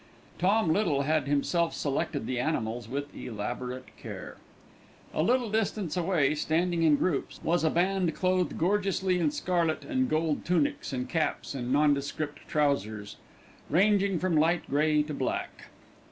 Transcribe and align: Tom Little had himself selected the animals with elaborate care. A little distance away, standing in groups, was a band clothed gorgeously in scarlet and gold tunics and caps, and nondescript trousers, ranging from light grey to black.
Tom 0.39 0.71
Little 0.73 1.03
had 1.03 1.27
himself 1.27 1.75
selected 1.75 2.25
the 2.25 2.39
animals 2.39 2.89
with 2.89 3.15
elaborate 3.15 3.95
care. 3.97 4.37
A 5.13 5.21
little 5.21 5.51
distance 5.51 5.95
away, 5.95 6.33
standing 6.33 6.81
in 6.81 6.95
groups, 6.95 7.39
was 7.43 7.63
a 7.63 7.69
band 7.69 8.15
clothed 8.15 8.57
gorgeously 8.57 9.19
in 9.19 9.29
scarlet 9.29 9.85
and 9.85 10.09
gold 10.09 10.43
tunics 10.43 10.91
and 10.91 11.07
caps, 11.07 11.53
and 11.53 11.71
nondescript 11.71 12.47
trousers, 12.47 13.17
ranging 13.69 14.17
from 14.17 14.35
light 14.35 14.67
grey 14.67 15.03
to 15.03 15.13
black. 15.13 15.67